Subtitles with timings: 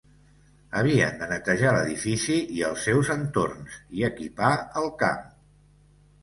[0.77, 4.51] Havien de netejar l'edifici i els seus entorns i equipar
[4.83, 5.31] el camp.